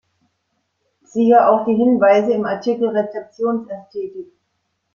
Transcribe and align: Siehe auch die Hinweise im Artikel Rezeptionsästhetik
Siehe 1.03 1.47
auch 1.47 1.63
die 1.67 1.75
Hinweise 1.75 2.31
im 2.33 2.43
Artikel 2.43 2.87
Rezeptionsästhetik 2.89 4.31